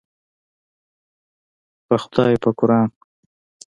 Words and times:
په 1.87 1.95
خدای 2.03 2.33
په 2.43 2.49
قوران. 2.57 2.89